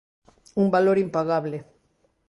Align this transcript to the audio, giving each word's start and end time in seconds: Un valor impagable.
Un 0.61 0.67
valor 0.75 0.97
impagable. 1.05 1.59